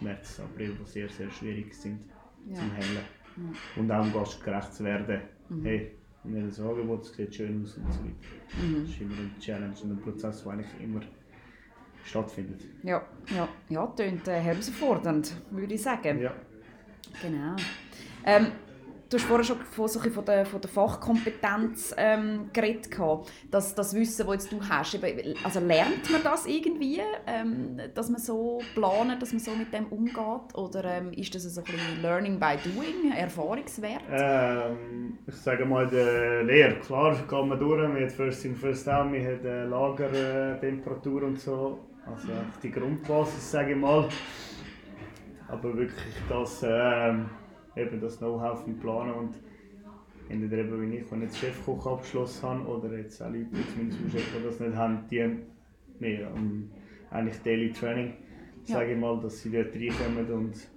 [0.00, 2.00] März, April, die sehr, sehr schwierig sind
[2.48, 2.54] ja.
[2.54, 3.04] zum Handeln.
[3.36, 3.80] Mhm.
[3.80, 5.20] Und auch um Gast gerecht zu werden.
[5.48, 5.64] Mhm.
[5.64, 8.14] Hey, ein Angebot, es sieht schön aus und so weiter.
[8.62, 8.82] Mhm.
[8.82, 11.00] Das ist immer eine Challenge und ein Prozess, der eigentlich immer
[12.04, 12.64] stattfindet.
[12.82, 13.02] Ja,
[13.34, 16.20] ja, ja klingt äh, herausfordernd, würde ich sagen.
[16.20, 16.34] Ja.
[17.22, 17.56] Genau.
[18.24, 18.52] Ähm,
[19.08, 22.88] du hast vorhin schon von, so von, der, von der Fachkompetenz ähm, geredet.
[23.50, 24.98] Das, das Wissen, das jetzt du hast.
[25.44, 29.86] Also lernt man das irgendwie, ähm, dass man so planen, dass man so mit dem
[29.86, 30.54] umgeht?
[30.54, 34.02] Oder ähm, ist das so ein bisschen Learning by Doing, Erfahrungswert?
[34.10, 36.78] Ähm, ich sage mal, der Lehre.
[36.80, 37.88] Klar, geht man durch.
[37.88, 41.78] Man hat First in, First out, man hat äh, Lagertemperatur und so.
[42.06, 42.28] Also
[42.62, 44.08] die Grundbasis, sage ich mal
[45.48, 47.30] aber wirklich das, ähm,
[47.78, 49.34] eben das Know-how vom Planen und
[50.28, 54.10] entweder eben wie ich, die jetzt Chefkoch abgeschlossen habe oder jetzt auch Leute, zumindest im
[54.10, 55.36] Chef, die das nicht haben, die
[55.98, 56.70] mehr um,
[57.10, 58.14] eigentlich Daily Training,
[58.64, 58.76] ja.
[58.76, 60.68] sage ich mal, dass sie dort reinkommen und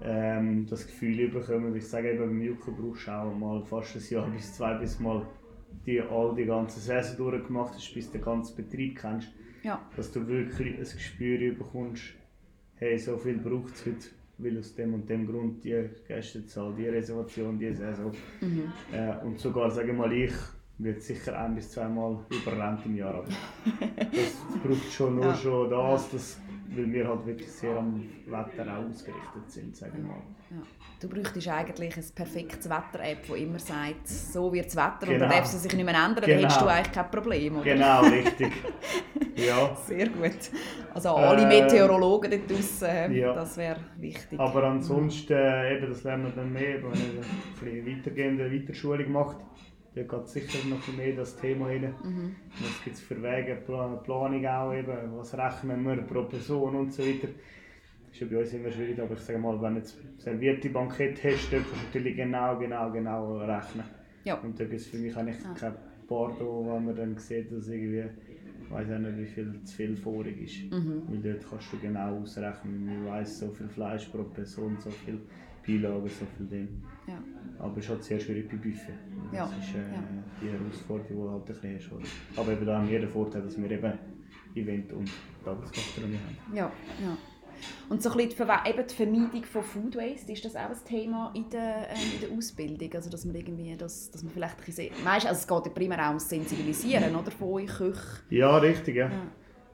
[0.00, 1.74] ähm, das Gefühl bekommen.
[1.76, 4.98] Ich sage eben, beim Milko brauchst du auch mal fast ein Jahr bis zwei, bis
[5.00, 5.26] mal
[5.86, 9.28] die, all die ganze Saison durchgemacht hast, bis du den ganzen Betrieb kennst.
[9.62, 9.80] Ja.
[9.96, 12.14] Dass du wirklich ein Gespür bekommst,
[12.76, 14.06] hey, so viel braucht es heute,
[14.38, 18.12] weil aus dem und dem Grund die Gästezahl, die Reservation, die Saison.
[18.40, 18.72] Mhm.
[18.92, 20.32] Äh, und sogar, sage ich mal, ich
[20.78, 23.14] wird sicher ein bis zweimal überrennt im Jahr.
[23.14, 23.28] Aber
[23.96, 25.34] das braucht schon nur ja.
[25.34, 26.40] schon das, dass,
[26.74, 30.22] weil wir halt wirklich sehr am Wetter auch ausgerichtet sind, sage ich mal.
[30.50, 30.62] Ja.
[31.00, 35.12] Du bräuchtest eigentlich ein perfektes Wetter-App, die immer sagt, so wird das Wetter genau.
[35.12, 36.26] und dann darf es sich nicht mehr ändern, genau.
[36.26, 36.76] dann hättest du genau.
[36.76, 37.64] eigentlich kein Problem, oder?
[37.64, 38.52] Genau, richtig.
[39.36, 39.76] ja.
[39.86, 40.50] Sehr gut.
[40.94, 43.34] Also alle äh, Meteorologen dort draussen, ja.
[43.34, 44.38] das wäre wichtig.
[44.40, 46.98] Aber ansonsten, äh, eben, das lernen wir dann mehr, wenn man
[47.62, 49.36] eine weitergehende Weiterschulung macht.
[49.96, 51.94] Da geht sicher noch mehr das Thema rein.
[52.04, 52.36] Mhm.
[52.60, 57.02] Was gibt es für Wege, Planung auch eben, was rechnen wir pro Person und so
[57.02, 57.28] weiter
[58.16, 61.22] ist ja bei uns immer schwierig, aber ich sage mal, wenn du jetzt servierte Bankett
[61.22, 63.84] hast, dann kannst du natürlich genau, genau, genau rechnen.
[64.24, 64.36] Ja.
[64.36, 65.54] Und da gibt es für mich eigentlich ah.
[65.58, 65.74] kein
[66.08, 68.04] Bardo, wo man dann sieht, dass irgendwie,
[68.66, 70.72] ich weiß auch nicht, wie viel zu viel vorig ist.
[70.72, 71.02] Mhm.
[71.08, 75.20] Weil dort kannst du genau ausrechnen, man weiß so viel Fleisch pro Person, so viel
[75.66, 76.82] Beilagen, so viel Ding.
[77.06, 77.22] Ja.
[77.58, 78.92] Aber es ist halt sehr schwierig bei Buffet.
[79.30, 79.44] Das ja.
[79.44, 80.02] ist äh, ja.
[80.42, 82.38] die Herausforderung, die du halt ein bisschen hast.
[82.38, 83.92] Aber eben da haben wir den Vorteil, dass wir eben
[84.54, 85.10] Event und
[85.44, 86.56] Tagesgastronomie haben.
[86.56, 87.16] Ja, ja.
[87.88, 90.76] Und so ein bisschen die, eben die Vermeidung von Food Waste, ist das auch ein
[90.84, 92.92] Thema in der, ähm, in der Ausbildung?
[92.94, 95.72] Also, dass man irgendwie, dass, dass man vielleicht ein bisschen, weißt, also es geht ja
[95.72, 98.20] primär auch ums Sensibilisieren oder, von euch Köchen.
[98.30, 99.08] Ja, richtig, ja.
[99.08, 99.22] ja.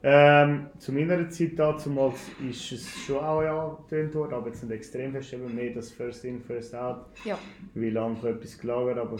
[0.05, 2.19] Ähm, zu meiner Zeit damals
[2.51, 5.93] ist es schon auch ja getönt worden, aber jetzt nicht extrem fest, eben mehr das
[5.93, 7.07] First In, First Out.
[7.25, 7.39] Ja.
[7.75, 9.17] Wie lange etwas gelagert, aber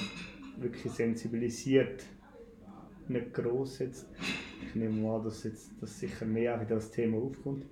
[0.59, 2.05] wirklich sensibilisiert.
[3.07, 4.09] Nicht gross jetzt.
[4.67, 7.65] Ich nehme mal an, dass jetzt dass sicher mehr auch das Thema aufkommt.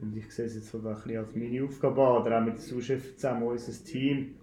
[0.00, 2.54] Und ich sehe es jetzt so ein bisschen als meine Aufgabe an, oder auch mit
[2.54, 4.34] den Zuschriften zusammen, unser Team,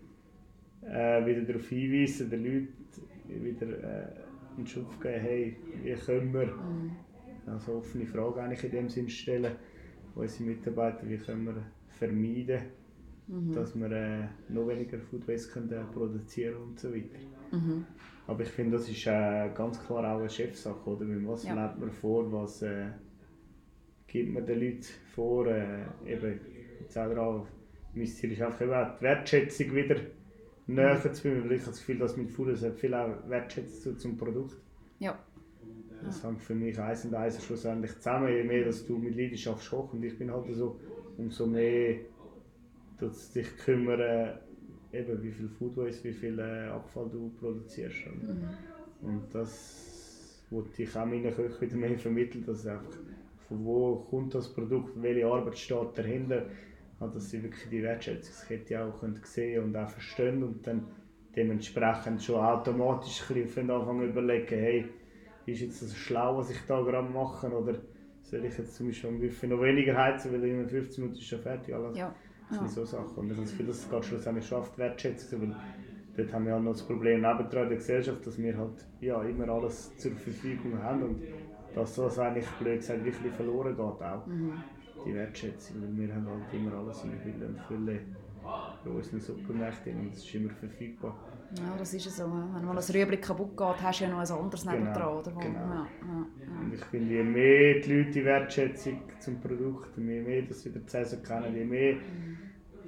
[0.82, 2.74] äh, wieder darauf hinweisen, den Leuten
[3.28, 4.08] wieder äh,
[4.58, 6.92] einen Schub geben, hey, wie können wir, mhm.
[7.48, 9.56] also offene Fragen eigentlich in dem Sinne stellen,
[10.14, 12.62] unsere Mitarbeiter, wie können wir vermeiden,
[13.28, 13.52] mhm.
[13.54, 17.18] dass wir äh, noch weniger Food Waste können, äh, produzieren und so weiter.
[17.52, 17.86] Mhm.
[18.28, 21.06] Aber ich finde, das ist äh, ganz klar auch eine Chefsache, oder?
[21.28, 21.54] Was ja.
[21.54, 22.88] lebt man vor, was äh,
[24.16, 25.48] gibt man den Leuten vor?
[25.48, 26.40] Äh, eben,
[26.80, 27.46] jetzt auch
[27.94, 29.96] mein Ziel ist einfach die Wertschätzung wieder
[30.68, 31.52] näher zu bringen.
[31.52, 34.56] Ich habe das Gefühl, dass mit Food viel auch Wertschätzung zum Produkt.
[35.00, 35.18] Ja.
[36.04, 38.30] Das hängt für mich eins und eins schlussendlich zusammen.
[38.30, 40.80] Je mehr dass du mit Leidenschaft kochst und ich bin halt so,
[41.18, 41.98] umso mehr
[43.00, 44.38] dass dich kümmern,
[44.94, 48.06] eben wie viel Food Waste, wie viel äh, Abfall du produzierst.
[48.08, 48.50] Mhm.
[49.02, 52.98] Und das wollte ich auch meinen Köchen wieder mehr vermitteln, dass einfach
[53.48, 56.46] von wo kommt das Produkt, welche Arbeit steht dahinter,
[57.00, 60.88] dass sie wirklich die Wertschätzungskette auch können sehen und auch verstehen und dann
[61.36, 64.86] dementsprechend schon automatisch ein bisschen anfangen überlegen, hey,
[65.46, 67.78] ist jetzt das schlau, was ich da gerade mache oder
[68.22, 71.28] soll ich jetzt zum Beispiel am Buffet noch weniger heizen, weil in 15 Minuten ist
[71.28, 71.98] schon fertig alles.
[71.98, 72.16] Ja.
[72.50, 73.16] Das sind so Sachen.
[73.16, 75.56] Und ich habe das Gefühl, das geht schlussendlich schafft Wertschätzung, weil
[76.16, 79.22] dort haben wir ja noch das Problem nebendran in der Gesellschaft, dass wir halt ja,
[79.24, 81.22] immer alles zur Verfügung haben und
[81.76, 84.26] dass das eigentlich blöd gesagt wirklich verloren geht auch.
[84.26, 84.54] Mhm.
[85.06, 88.00] Die Wertschätzung, weil wir haben halt immer alles in Hülle und Fülle
[88.84, 91.16] bei unseren Supermärkten und es ist immer verfügbar.
[91.58, 92.24] Ja, das ist so.
[92.24, 95.18] Wenn mal ein Rüebli kaputt geht, hast du ja noch ein anderes genau, nebendran.
[95.18, 95.32] Oder?
[95.32, 95.60] Genau.
[95.60, 96.60] Ja, ja, ja.
[96.62, 100.72] Und ich finde, je mehr die Leute die Wertschätzung zum Produkt, je mehr dass sie
[100.72, 101.96] die Saison kennen, je mehr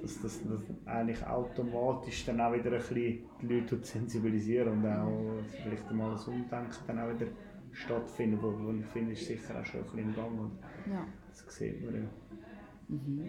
[0.00, 5.42] dass das, das eigentlich automatisch dann auch wieder ein bisschen die Leute sensibilisieren und auch
[5.62, 7.26] vielleicht mal ein Umdenken dann auch wieder
[7.78, 10.38] stattfindet, wo, wo ich finde, ist sicher auch schon ein bisschen im Gang.
[10.38, 10.58] Und
[10.90, 11.06] ja.
[11.28, 12.08] Das sieht man ja.
[12.88, 13.28] Mhm.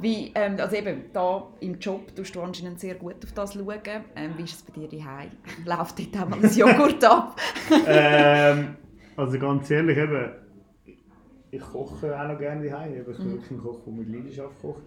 [0.00, 3.80] Wie, ähm, also eben, da im Job tust du anscheinend sehr gut auf das schauen.
[4.14, 5.30] Ähm, wie ist es bei dir daheim?
[5.64, 7.36] Läuft dort auch mal ein Joghurt ab?
[7.86, 8.76] ähm,
[9.16, 10.30] also ganz ehrlich, eben,
[11.50, 12.94] ich koche auch noch gerne daheim.
[12.96, 13.32] Ich bin mhm.
[13.32, 14.82] wirklich ein Koch, der mit Leidenschaft kocht.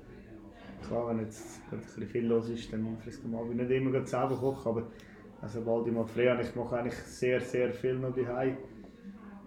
[0.87, 4.37] Klar, wenn jetzt ein bisschen viel los ist, dann vielleicht am Abend nicht immer selber
[4.37, 4.87] kochen, aber
[5.41, 8.57] also bald ich mal frei habe, ich mache eigentlich sehr, sehr viel noch daheim.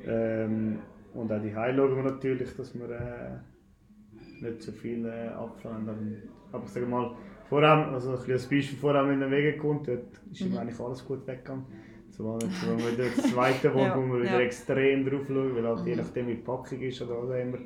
[0.06, 0.78] Ähm,
[1.14, 6.22] und auch daheim schauen wir natürlich, dass wir äh, nicht so viel äh, abfallen.
[6.52, 7.14] Aber ich sage mal,
[7.48, 10.58] vor allem, also ein bisschen Beispiel, vor allem in den Wege kommt, dort ist mhm.
[10.58, 11.64] eigentlich alles gut weggegangen.
[12.10, 14.40] Zumal jetzt, wenn wir wieder das zweite Wohn, ja, wo wir wieder ja.
[14.40, 15.86] extrem drauf schauen, weil halt mhm.
[15.86, 17.58] je nachdem wie die Packung ist oder was immer,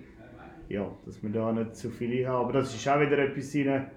[0.69, 2.45] ja, dass wir da nicht zu viel haben.
[2.45, 3.91] Aber das ist auch wieder etwas rein,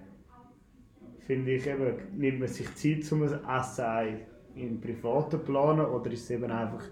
[1.25, 4.19] finde ich eben, nimmt man sich Zeit um ein Essen
[4.55, 6.83] im privaten Planen oder ist es eben einfach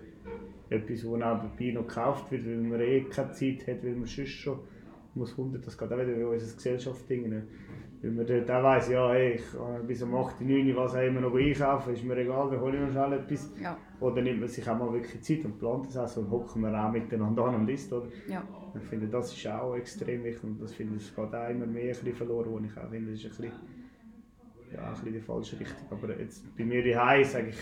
[0.69, 4.29] etwas, das nebenbei noch gekauft wird, weil man eh keine Zeit hat, weil man sonst
[4.29, 4.59] schon
[5.15, 7.29] muss 100, das geht auch wieder in unser Gesellschaftsding.
[7.29, 7.43] Ne?
[8.01, 11.01] Weil man dort auch weiss, ja, hey, ich kann bis um 8, 9, was auch
[11.01, 13.53] immer noch einkaufen, ist mir egal, dann hole ich noch schnell etwas.
[13.61, 13.77] Ja.
[13.99, 16.61] Oder nimmt man sich auch mal wirklich Zeit und plant das auch so und hocken
[16.63, 18.07] wir auch miteinander an und isst, oder?
[18.27, 18.43] Ja.
[18.75, 21.83] Ich finde, das ist auch extrem wichtig und das finde ich, geht auch immer mehr
[21.83, 23.51] ein bisschen verloren, wo ich auch finde, das ist ein bisschen,
[24.73, 25.87] ja, ein bisschen die falsche Richtung.
[25.91, 27.57] Aber jetzt bei mir daheim sage ich,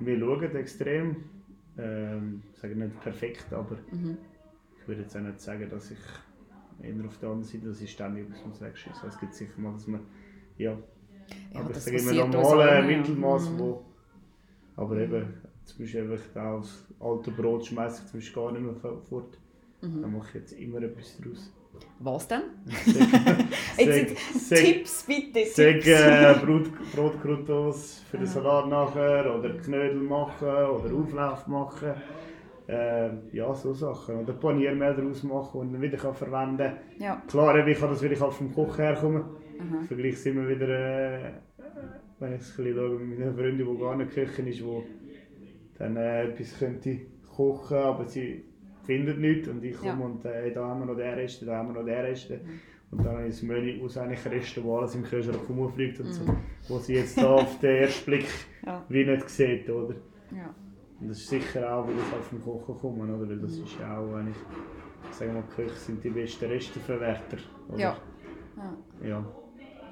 [0.00, 1.16] wir schauen extrem,
[1.78, 4.18] ähm, sage nicht perfekt, aber mhm.
[4.78, 5.98] ich würde jetzt auch nicht sagen, dass ich
[6.82, 9.08] eher auf der anderen Seite, das ist ständig etwas ums Wegschießen.
[9.08, 10.00] Es gibt sicher mal, dass man,
[10.56, 10.72] ja,
[11.52, 13.58] ja aber ich sage immer normale Mittelmaß, mhm.
[13.58, 13.84] wo,
[14.76, 18.74] aber eben, zum Beispiel einfach das alte Brot schmeiße ich zum Beispiel gar nicht mehr
[18.74, 19.38] fort.
[19.82, 20.02] Mhm.
[20.02, 21.52] Dann mache ich jetzt immer etwas daraus.
[21.98, 22.42] Was denn?
[23.76, 25.44] jetzt sag, Tipps bitte.
[25.46, 31.92] Sag äh, Brot, Brotkrutos für den Salat nachher oder Knödel machen oder Auflauf machen.
[32.66, 34.16] Äh, ja, so Sachen.
[34.20, 36.72] Oder Paniermehl daraus machen und dann wieder kann verwenden.
[36.98, 37.22] Ja.
[37.28, 39.24] Klar, ich kann das wieder vom Kochen herkommen.
[39.58, 39.82] Mhm.
[39.86, 41.32] Vergleich sind wir wieder, äh,
[42.18, 44.84] wenn ich es ein bisschen schaue, mit meinen Freunden, die gar nicht kochen ist, wo
[45.78, 47.00] dann äh, etwas könnte
[47.34, 48.44] kochen, aber sie
[48.90, 50.06] findet nichts und ich komme ja.
[50.06, 52.30] und äh, da haben wir noch den Rest, da haben wir noch den Rest.
[52.30, 52.36] Mhm.
[52.90, 56.12] Und dann ist das Menü aus eigentlich Resten, wo alles im Kühlschrank rumfliegt und mhm.
[56.12, 56.24] so,
[56.68, 58.26] wo sie jetzt da auf den ersten Blick
[58.66, 58.84] ja.
[58.88, 59.94] wie nicht sieht, oder?
[60.32, 60.52] Ja.
[61.00, 63.28] Und das ist sicher auch, weil ich auf dem Kochen komme, oder?
[63.28, 67.38] Weil das ist ja auch, wenn ich, sagen wir mal, Köche sind die besten Resteverwerter,
[67.68, 67.78] oder?
[67.78, 67.96] Ja.
[69.04, 69.24] ja.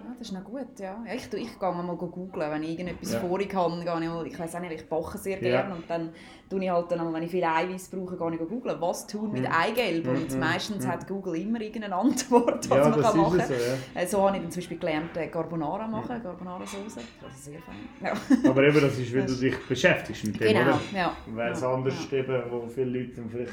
[0.09, 1.05] Ja, das ist noch gut, ja.
[1.07, 3.21] ja ich, ich gehe mal googeln, wenn ich irgendetwas ja.
[3.21, 5.75] vorig habe, gehe ich mal, ich weiß auch nicht, ich backe sehr gerne ja.
[5.75, 6.11] und dann
[6.49, 9.42] tue ich halt dann, wenn ich viel Eiweiß brauche, gehe ich googeln, was tun mit
[9.42, 9.53] mhm.
[9.53, 10.38] Eigelb und mhm.
[10.38, 10.90] meistens mhm.
[10.90, 13.49] hat Google immer irgendeine Antwort, was ja, man kann machen kann.
[13.49, 14.01] So, ja.
[14.01, 16.18] Äh, so habe ich dann zum Beispiel gelernt, äh, Carbonara machen, ja.
[16.21, 18.51] Carbonara-Sauce, das ist sehr fein.
[18.51, 20.61] Aber eben, das ist, wenn du dich beschäftigst mit dem, genau.
[20.61, 20.81] oder?
[20.94, 21.12] Ja.
[21.27, 23.53] Weil es anders eben, wo viele Leute vielleicht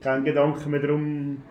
[0.00, 1.42] keinen Gedanken mehr darum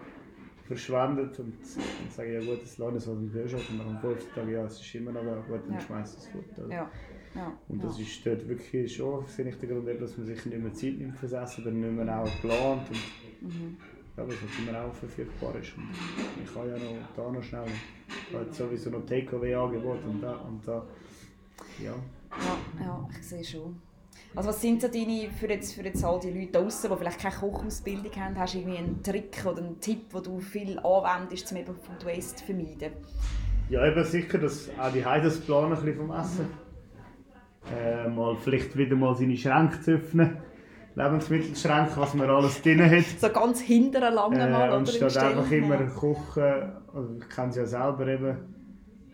[0.66, 3.86] verschwendet und dann sage ich, ja gut, das lasse ich so im Kühlschrank und nach
[3.86, 5.80] dem fünften Tag, ja, es ist immer noch gut, dann ja.
[5.80, 6.72] schmeiße ich es fort.
[6.72, 6.90] Ja.
[7.36, 7.52] Ja.
[7.68, 10.74] Und das ist dort wirklich schon, finde ich, der Grund, dass man sich nicht mehr
[10.74, 12.88] Zeit nimmt fürs Essen, dann nicht mehr auch plant
[13.42, 13.78] und mhm.
[14.16, 15.76] ja, was halt immer auch verfügbar ist.
[15.76, 15.90] Und
[16.44, 17.66] ich kann ja noch da noch schnell,
[18.30, 20.86] ich habe sowieso noch Takeaway-Angebot und da, und da,
[21.84, 21.96] ja.
[21.96, 23.76] Ja, ja, ich sehe schon.
[24.36, 27.20] Also was sind so deine, für jetzt, für jetzt all die Leute draußen, die vielleicht
[27.20, 31.52] keine Kochausbildung haben, hast du irgendwie einen Trick oder einen Tipp, den du viel anwendest,
[31.52, 32.94] um eben Food Waste zu vermeiden?
[33.70, 36.48] Ja, eben sicher, dass auch die Heide planen ein bisschen vom Essen.
[37.72, 40.38] Äh, mal vielleicht wieder mal seine Schränke zu öffnen.
[40.96, 43.06] Lebensmittelschränke, was man alles drin hat.
[43.20, 45.10] So ganz hinter langen äh, mal, und oder?
[45.10, 46.44] statt einfach immer kochen,
[46.94, 48.53] also ich kenne es ja selber eben,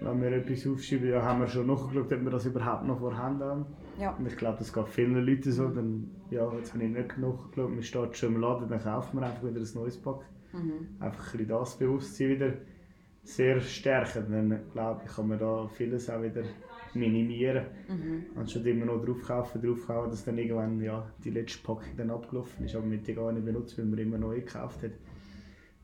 [0.01, 3.43] wenn wir etwas aufschreiben, ja, haben wir schon nachgeschaut, ob wir das überhaupt noch vorhanden
[3.43, 3.65] haben.
[3.99, 4.11] Ja.
[4.11, 5.67] Und ich glaube, das geht vielen Leuten so.
[5.67, 9.13] Dann, ja, jetzt habe ich nicht genug geschaut, man steht schon im Laden, dann kauft
[9.13, 10.21] man einfach wieder ein neues Pack.
[10.53, 10.87] Mhm.
[10.99, 12.53] Einfach ein bisschen das Bewusstsein wieder
[13.23, 14.25] sehr stärken.
[14.31, 16.43] Dann glaube ich, kann man da vieles auch wieder
[16.93, 17.65] minimieren.
[17.87, 18.25] Mhm.
[18.35, 22.75] Anstatt immer noch draufkaufen, draufkaufen, dass dann irgendwann ja, die letzte Packung dann abgelaufen ist,
[22.75, 24.91] aber man die gar nicht benutzt, weil man immer neu gekauft hat.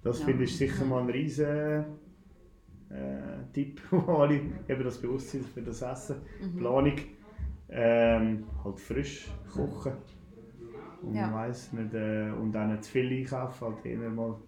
[0.03, 0.25] Das Ja.
[0.25, 1.85] finde ich sicher mal ein riesen
[2.95, 4.35] äh, Tipp, wo alle
[4.67, 6.57] eben das Bewusstsein für das Essen, Mhm.
[6.57, 6.95] Planung,
[7.69, 9.93] ähm, halt frisch kochen.
[11.01, 11.31] Und Ja.
[11.31, 14.41] man weiss nicht, äh, und auch nicht zu viel einkaufen, halt eher mal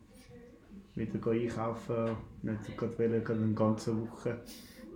[0.95, 4.43] wieder einkaufen, nicht gerade wollen, gerade eine ganze Woche,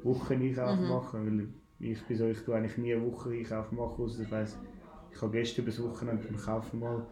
[0.03, 0.83] Woche Einkauf Mhm.
[0.83, 4.31] machen, weil ich bin so, ich tue eigentlich nie eine Woche Einkauf machen, außer ich
[4.31, 4.59] weiss,
[5.11, 7.07] ich habe gestern bis Wochenende und kaufe mal,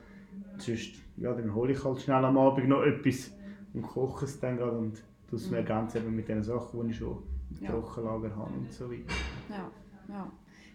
[0.58, 3.36] sonst, ja, dann hole ich halt schnell am Abend noch etwas
[3.74, 6.92] und koche es dann gerade und tue es mir ergänzen eben mit den Sachen, die
[6.92, 7.18] ich schon
[7.52, 7.72] im Ja.
[7.72, 9.14] Trockenlager habe und so weiter.
[9.50, 9.72] Ja,
[10.10, 10.32] ja.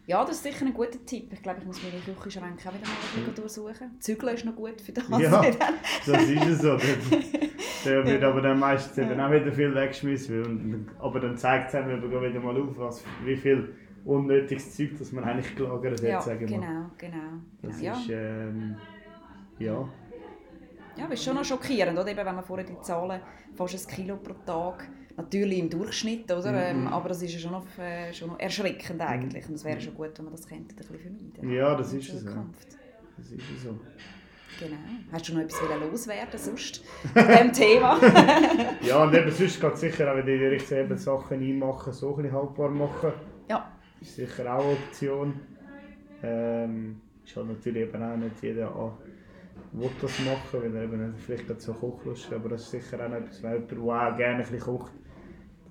[0.07, 1.33] Ja, das ist sicher ein guter Tipp.
[1.33, 4.01] Ich glaube, ich muss meine Küchenschränke auch wieder mal bisschen durchsuchen.
[4.01, 5.09] Zügeln ist noch gut für das.
[5.09, 5.43] Ja.
[6.07, 6.77] Das ist es so.
[6.77, 10.89] Da wird aber dann meistens eben auch wieder viel weggeschmissen.
[10.99, 15.11] Aber dann zeigt es einem eben wieder mal auf, was, wie viel unnötiges Zeug das
[15.13, 16.47] man eigentlich gelagert hat, ja, sagen wir.
[16.49, 17.17] genau, genau.
[17.63, 17.85] Das genau.
[17.85, 17.93] Ja.
[17.99, 18.77] ist, ähm,
[19.59, 19.89] ja.
[20.97, 22.09] Ja, das ist schon noch schockierend, oder?
[22.09, 23.21] Eben, wenn man vorher die Zahlen,
[23.55, 26.53] fast ein Kilo pro Tag, natürlich im Durchschnitt, oder?
[26.53, 26.59] Mhm.
[26.59, 29.49] Ähm, aber das ist ja schon noch, äh, schon noch erschreckend eigentlich.
[29.49, 32.13] Und es wäre schon gut, wenn man das könnte, ein bisschen vermeiden Ja, das ist
[32.13, 32.25] es.
[32.25, 32.69] Zukunft.
[33.17, 33.79] Das ist so.
[34.61, 34.77] Genau.
[35.11, 36.83] Hast du noch etwas loswerden sonst zu
[37.15, 37.99] diesem Thema?
[38.83, 42.11] Ja, und eben sonst geht es sicher auch in die Richtung eben Sachen einmachen, so
[42.15, 43.13] ein bisschen haltbar machen.
[43.49, 43.73] ja.
[44.01, 45.41] ist sicher auch eine Option.
[46.23, 48.93] Ähm, ist halt natürlich eben auch nicht jeder an,
[49.75, 53.09] will das machen, weil er eben vielleicht gerade so Kochlust aber das ist sicher auch
[53.09, 54.93] noch etwas, wenn jemand, der auch gerne ein bisschen kocht,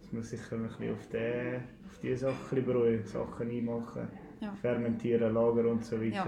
[0.02, 4.08] dass man sicher ein bisschen auf, die, auf diese Sachen beruhigt, Sachen einmachen,
[4.42, 4.54] Ja.
[4.62, 6.16] fermentieren, lagern und so weiter.
[6.16, 6.28] Ja.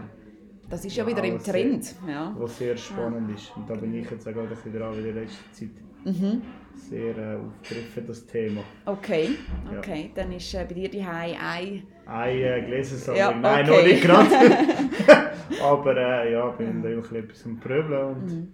[0.70, 1.96] Das ist ja Ja, wieder im aber sehr- Trend.
[2.08, 2.36] Ja.
[2.40, 3.56] Was sehr spannend ist.
[3.56, 5.70] Und da bin ich jetzt auch gerade ein bisschen dran, in der letzten Zeit
[6.06, 6.42] Mhm.
[6.76, 8.62] Sehr äh, aufgegriffen, das Thema.
[8.86, 9.30] Okay,
[9.72, 9.80] Ja.
[9.80, 10.12] okay.
[10.14, 13.78] Dann ist äh, bei dir die ein Ein äh, Gläsersammlung, Ja, nein, okay.
[13.78, 14.30] noch nicht gerade.
[15.64, 18.48] Aber äh, ja, bin da immer ein bisschen am Pröbeln und Mhm.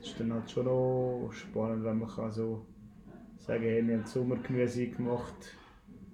[0.00, 2.64] das ist dann halt schon noch spannend, wenn man kann so
[3.38, 5.56] sagen hey, wir haben Sommergemüse gemacht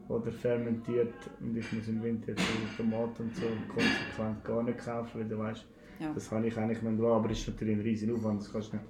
[0.09, 4.79] oder fermentiert und ich muss im Winter jetzt so Tomaten und so konsequent gar nicht
[4.79, 5.67] kaufen, weil du weißt,
[6.01, 6.13] Ja.
[6.13, 8.77] das kann ich eigentlich nicht aber es ist natürlich ein riesen Aufwand, das kannst du
[8.77, 8.87] nicht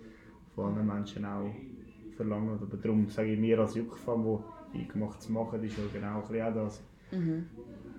[0.54, 1.50] von anderen Menschen auch
[2.16, 2.58] verlangen.
[2.60, 6.54] Aber darum sage ich mir als Juckfan, wo eingemacht zu machen, ist ja genau auch
[6.54, 7.46] das Mhm.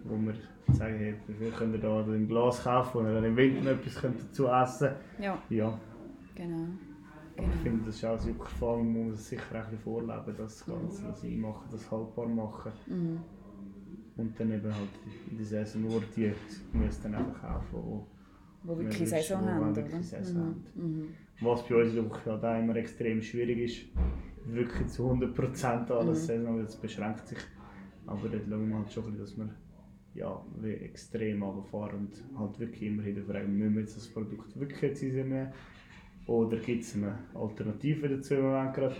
[0.03, 0.33] wo wir
[0.73, 5.41] sagen, hey, wir können da ein Glas kaufen dann im Winter etwas dazu essen Ja,
[5.49, 5.79] Ja,
[6.35, 6.67] genau.
[7.35, 7.49] ich genau.
[7.63, 11.23] finde, das ist auch Erfahrung, man muss es sicher auch ein vorleben, das Ganze, das
[11.23, 12.71] einmachen, das haltbar machen.
[12.87, 13.19] Mhm.
[14.17, 14.89] Und dann eben halt
[15.29, 16.31] in der Saison nur die
[16.71, 18.07] Gemüse dann einfach kaufen, wo,
[18.63, 20.03] Wo wirklich Saison haben, wirklich oder?
[20.03, 20.41] Saison
[20.75, 21.15] haben.
[21.41, 21.95] Was bei uns
[22.25, 23.85] halt auch immer extrem schwierig ist,
[24.45, 26.25] wirklich zu 100% alles Mhm.
[26.25, 27.39] Saison, das beschränkt sich.
[28.07, 29.49] Aber dort schauen wir halt schon, bisschen, dass wir
[30.13, 34.57] ja, wie extrem runterfahren und halt wirklich immer wieder fragen, müssen wir jetzt das Produkt
[34.57, 35.51] wirklich jetzt nehmen
[36.25, 38.95] oder gibt es eine Alternative dazu im Moment gerade.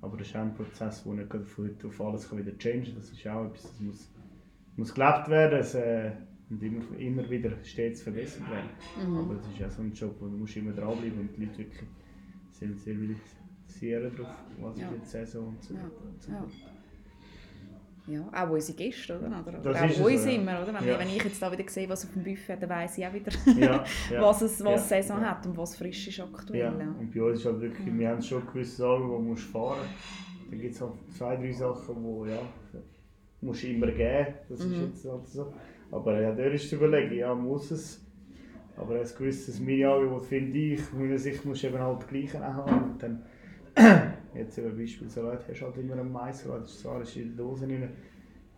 [0.00, 2.94] Aber das ist auch ein Prozess, der nicht von heute auf alles wieder changen kann.
[2.96, 4.12] Das ist auch etwas, das muss,
[4.76, 6.12] muss gelebt werden es, äh,
[6.54, 8.70] und immer, immer wieder stets verbessert werden.
[9.10, 9.18] Mhm.
[9.18, 11.58] Aber das ist ja so ein Job, wo du musst immer dranbleiben und die Leute
[11.58, 11.82] wirklich
[12.50, 14.88] sensibilisieren darauf, was Ja.
[14.88, 15.84] ist jetzt Saison und so weiter.
[16.04, 16.46] und so ja.
[18.06, 19.28] Ja, auch unsere Gäste, oder?
[19.46, 20.34] oder, Das ist auch es uns so, ja.
[20.34, 20.74] immer, oder?
[20.78, 20.98] Wenn, Ja.
[20.98, 23.32] wenn ich jetzt da wieder sehe, was auf dem Buffet, dann weiss ich auch wieder,
[23.58, 23.82] Ja,
[24.20, 26.70] was es was Saison hat und was frisch ist aktuell.
[26.98, 30.50] Und bei uns ist halt wirklich, wir haben schon gewisse Sachen, die musst fahren musst.
[30.50, 32.38] Dann gibt es halt zwei, drei Sachen, die ja,
[33.40, 34.26] musst du immer geben.
[34.50, 34.82] Das ist Mhm.
[34.82, 35.54] jetzt halt so.
[35.94, 38.04] Aber ja, da ist zu überlegen, ja, muss es.
[38.76, 42.90] Aber ein gewisses Mini-Angebot finde ich, aus meiner Sicht musst du eben halt auch haben.
[42.90, 43.22] Und dann,
[44.34, 47.36] jetzt eben Beispiel Salat, hast du halt immer einen Maissalat, das ist zwar in die
[47.36, 47.90] Dose rein.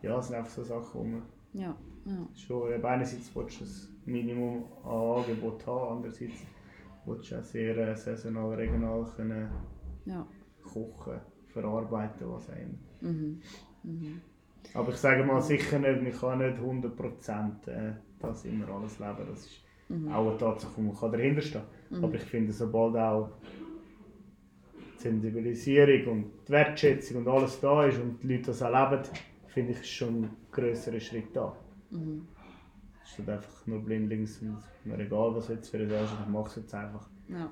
[0.00, 1.22] Ja, das sind einfach so Sachen, wo man
[1.52, 2.28] Ja, ja.
[2.34, 6.40] schon, eben einerseits willst du das Minimum an Angebot haben, andererseits
[7.04, 9.50] willst du auch sehr äh, saisonal, regional können
[10.06, 10.26] Ja.
[10.64, 13.12] kochen, verarbeiten, was auch immer.
[13.12, 13.40] Mhm.
[13.82, 14.20] Mhm.
[14.74, 19.26] Aber ich sage mal sicher nicht, man kann nicht 100% äh, das immer alles leben.
[19.28, 20.12] Das ist Mhm.
[20.12, 22.04] auch eine Tatsache, wo man kann dahinter stehen kann.
[22.04, 23.30] Aber ich finde, sobald auch
[24.98, 29.04] die Sensibilisierung und die Wertschätzung und alles da ist und die Leute das auch leben,
[29.46, 31.54] finde ich, ist schon ein grösserer Schritt da.
[31.90, 32.26] Mhm.
[33.04, 36.32] Es ist nicht einfach nur blindlings und mir egal, was jetzt für ein ist, ich
[36.32, 37.08] mache es jetzt einfach.
[37.28, 37.48] Ja.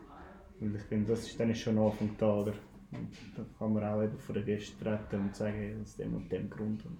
[0.61, 2.53] Und ich finde, das ist dann ist schon ein Anfang da, oder?
[2.94, 6.14] Und da kann man auch eben vor den Gästen treten und sagen, hey, aus dem
[6.14, 6.85] und dem Grund.
[6.87, 6.98] Und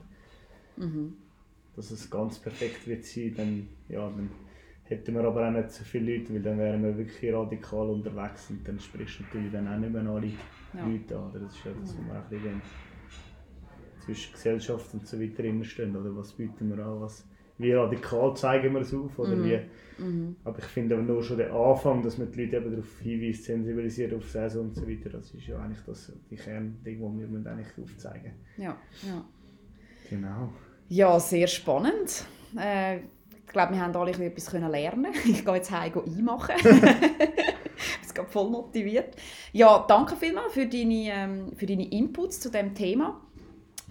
[0.77, 1.15] Mhm.
[1.77, 4.31] dass es ganz perfekt wird sein, dann, ja, dann
[4.85, 8.51] hätten wir aber auch nicht so viele Leute, weil dann wären wir wirklich radikal unterwegs
[8.51, 10.27] und dann sprichst du natürlich dann auch nicht mehr alle
[10.75, 10.87] Ja.
[10.87, 11.31] Leute an.
[11.31, 11.41] Oder?
[11.41, 12.63] Das ist ja das, was wir auch ein bisschen
[14.05, 15.97] zwischen Gesellschaft und so weiter immer stehen.
[15.97, 17.27] Oder was bieten wir an, was,
[17.59, 19.19] wie radikal zeigen wir es auf?
[19.19, 19.45] Oder Mhm.
[19.45, 19.61] wie,
[20.03, 20.37] Mhm.
[20.45, 23.45] aber ich finde aber nur schon der Anfang, dass man die Leute eben darauf hinweist,
[23.45, 27.51] sensibilisiert auf Saison und so weiter, das ist ja eigentlich das, die Kernding, die wir
[27.51, 28.77] eigentlich aufzeigen Ja.
[29.07, 29.25] Ja.
[30.11, 30.53] Genau.
[30.89, 32.25] Ja, sehr spannend.
[32.59, 35.13] Äh, ich glaube, wir haben alle etwas können lernen.
[35.25, 36.57] Ich gehe jetzt heim einmachen.
[36.57, 36.65] ich
[38.15, 39.15] bin voll motiviert.
[39.53, 43.21] Ja, danke vielmals für deine, ähm, für deine Inputs zu dem Thema.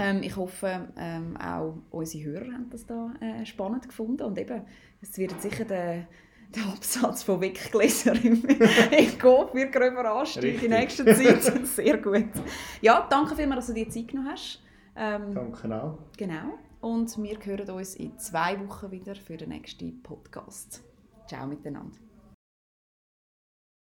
[0.03, 4.23] Ähm, ich hoffe, ähm, auch unsere Hörer haben das da äh, spannend gefunden.
[4.23, 4.61] Und eben,
[5.01, 6.07] es wird sicher der,
[6.53, 11.43] der Absatz von Weggläser im, im Go für gröber Anstieg in nächster Zeit.
[11.65, 12.27] Sehr gut.
[12.81, 14.61] Ja, danke vielmals, dass du dir Zeit genommen hast.
[14.95, 15.97] Ähm, Danke auch.
[16.17, 16.57] Genau.
[16.81, 20.83] Und wir hören uns in zwei Wochen wieder für den nächsten Podcast.
[21.27, 22.12] Ciao miteinander.